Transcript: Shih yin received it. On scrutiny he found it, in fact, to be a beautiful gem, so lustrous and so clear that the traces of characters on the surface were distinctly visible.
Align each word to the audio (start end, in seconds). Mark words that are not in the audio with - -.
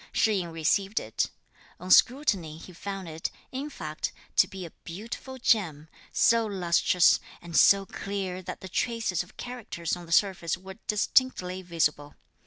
Shih 0.11 0.39
yin 0.39 0.49
received 0.51 0.99
it. 0.99 1.29
On 1.79 1.91
scrutiny 1.91 2.57
he 2.57 2.73
found 2.73 3.07
it, 3.07 3.29
in 3.51 3.69
fact, 3.69 4.11
to 4.37 4.47
be 4.47 4.65
a 4.65 4.71
beautiful 4.83 5.37
gem, 5.37 5.89
so 6.11 6.43
lustrous 6.47 7.19
and 7.39 7.55
so 7.55 7.85
clear 7.85 8.41
that 8.41 8.61
the 8.61 8.67
traces 8.67 9.21
of 9.21 9.37
characters 9.37 9.95
on 9.95 10.07
the 10.07 10.11
surface 10.11 10.57
were 10.57 10.79
distinctly 10.87 11.61
visible. 11.61 12.15